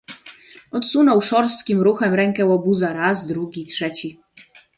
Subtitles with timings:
[0.71, 4.19] "Odsunął szorstkim ruchem rękę łobuza raz, drugi, trzeci."